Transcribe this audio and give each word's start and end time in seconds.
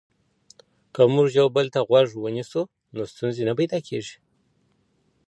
که 0.93 1.01
موږ 1.13 1.27
یو 1.39 1.47
بل 1.55 1.65
ته 1.73 1.79
غوږ 1.87 2.09
ونیسو 2.17 2.61
نو 2.95 3.03
ستونزې 3.11 3.43
نه 3.49 3.53
پیدا 3.59 3.77
کيږي. 3.87 4.15